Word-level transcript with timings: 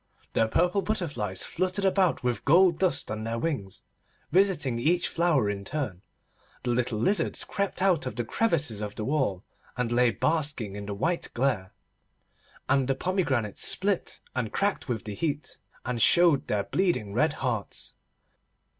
The 0.33 0.47
purple 0.47 0.81
butterflies 0.81 1.43
fluttered 1.43 1.85
about 1.85 2.23
with 2.23 2.43
gold 2.43 2.79
dust 2.79 3.11
on 3.11 3.23
their 3.23 3.37
wings, 3.37 3.83
visiting 4.31 4.79
each 4.79 5.07
flower 5.07 5.47
in 5.47 5.63
turn; 5.63 6.01
the 6.63 6.71
little 6.71 6.97
lizards 6.97 7.43
crept 7.43 7.83
out 7.83 8.07
of 8.07 8.15
the 8.15 8.25
crevices 8.25 8.81
of 8.81 8.95
the 8.95 9.05
wall, 9.05 9.43
and 9.77 9.91
lay 9.91 10.09
basking 10.09 10.75
in 10.75 10.87
the 10.87 10.95
white 10.95 11.31
glare; 11.35 11.71
and 12.67 12.87
the 12.87 12.95
pomegranates 12.95 13.63
split 13.67 14.21
and 14.35 14.51
cracked 14.51 14.89
with 14.89 15.05
the 15.05 15.13
heat, 15.13 15.59
and 15.85 16.01
showed 16.01 16.47
their 16.47 16.63
bleeding 16.63 17.13
red 17.13 17.33
hearts. 17.33 17.93